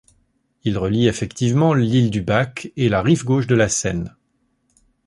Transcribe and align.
Il 0.63 0.79
relie 0.79 1.07
effectivement 1.07 1.75
l'île 1.75 2.09
du 2.09 2.23
Bac 2.23 2.71
et 2.75 2.89
la 2.89 3.03
rive 3.03 3.23
gauche 3.23 3.45
de 3.45 3.53
la 3.53 3.69
Seine. 3.69 4.15